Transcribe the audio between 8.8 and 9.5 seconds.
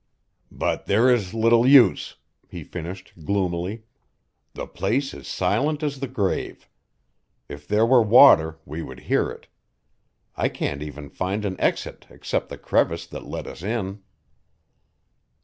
would hear it.